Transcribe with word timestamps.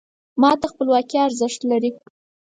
ما 0.41 0.51
ته 0.59 0.65
خپلواکي 0.71 1.17
ارزښت 1.27 1.61
لري. 1.71 1.91